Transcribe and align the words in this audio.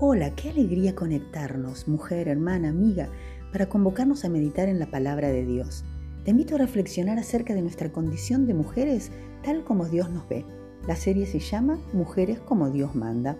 Hola, 0.00 0.34
qué 0.34 0.50
alegría 0.50 0.96
conectarnos, 0.96 1.86
mujer, 1.86 2.26
hermana, 2.26 2.70
amiga, 2.70 3.10
para 3.52 3.68
convocarnos 3.68 4.24
a 4.24 4.28
meditar 4.28 4.68
en 4.68 4.80
la 4.80 4.90
palabra 4.90 5.28
de 5.28 5.46
Dios. 5.46 5.84
Te 6.24 6.32
invito 6.32 6.56
a 6.56 6.58
reflexionar 6.58 7.16
acerca 7.20 7.54
de 7.54 7.62
nuestra 7.62 7.92
condición 7.92 8.44
de 8.48 8.54
mujeres 8.54 9.12
tal 9.44 9.62
como 9.62 9.84
Dios 9.84 10.10
nos 10.10 10.28
ve. 10.28 10.44
La 10.88 10.96
serie 10.96 11.26
se 11.26 11.38
llama 11.38 11.78
Mujeres 11.92 12.40
como 12.40 12.70
Dios 12.70 12.96
manda. 12.96 13.38